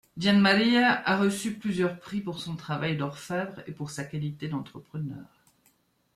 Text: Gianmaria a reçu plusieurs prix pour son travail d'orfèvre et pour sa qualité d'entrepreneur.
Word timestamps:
Gianmaria 0.17 0.93
a 1.07 1.15
reçu 1.15 1.59
plusieurs 1.59 1.99
prix 1.99 2.21
pour 2.21 2.39
son 2.39 2.55
travail 2.55 2.97
d'orfèvre 2.97 3.61
et 3.67 3.71
pour 3.71 3.91
sa 3.91 4.03
qualité 4.03 4.47
d'entrepreneur. 4.47 5.27